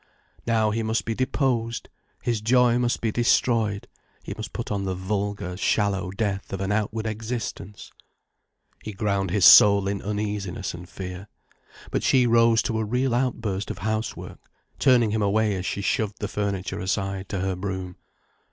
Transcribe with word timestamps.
Now 0.47 0.71
he 0.71 0.81
must 0.81 1.05
be 1.05 1.13
deposed, 1.13 1.87
his 2.23 2.41
joy 2.41 2.79
must 2.79 3.01
be 3.01 3.11
destroyed, 3.11 3.87
he 4.23 4.33
must 4.35 4.51
put 4.51 4.71
on 4.71 4.83
the 4.83 4.95
vulgar, 4.95 5.55
shallow 5.55 6.09
death 6.09 6.51
of 6.51 6.59
an 6.59 6.71
outward 6.71 7.05
existence. 7.05 7.91
He 8.83 8.93
ground 8.93 9.29
his 9.29 9.45
soul 9.45 9.87
in 9.87 10.01
uneasiness 10.01 10.73
and 10.73 10.89
fear. 10.89 11.27
But 11.91 12.01
she 12.01 12.25
rose 12.25 12.63
to 12.63 12.79
a 12.79 12.83
real 12.83 13.13
outburst 13.13 13.69
of 13.69 13.77
house 13.85 14.17
work, 14.17 14.39
turning 14.79 15.11
him 15.11 15.21
away 15.21 15.53
as 15.55 15.67
she 15.67 15.81
shoved 15.81 16.17
the 16.17 16.27
furniture 16.27 16.79
aside 16.79 17.29
to 17.29 17.41
her 17.41 17.55
broom. 17.55 17.95